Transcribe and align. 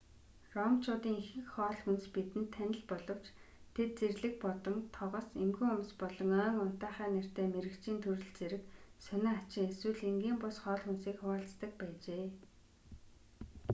ромчуудын 0.55 1.15
ихэнх 1.21 1.49
хоол 1.55 1.75
хүнс 1.83 2.03
бидэнд 2.13 2.49
танил 2.55 2.83
боловч 2.91 3.25
тэд 3.75 3.91
зэрлэг 3.99 4.33
бодон 4.43 4.77
тогос 4.97 5.27
эмгэн 5.43 5.69
хумс 5.71 5.91
болон 6.01 6.29
ойн 6.41 6.55
унтаахай 6.65 7.09
нэртэй 7.15 7.47
мэрэгчийн 7.53 7.99
төрөл 8.03 8.31
зэрэг 8.37 8.63
сонин 9.05 9.33
хачин 9.37 9.65
эсвэл 9.71 10.05
энгийн 10.09 10.37
бус 10.41 10.57
хоол 10.63 10.81
хүнсийг 10.83 11.17
хуваалцдаг 11.19 11.71
байжээ 11.79 12.25